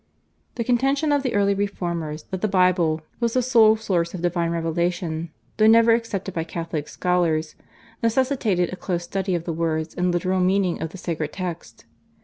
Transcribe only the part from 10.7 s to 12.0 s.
of the sacred text.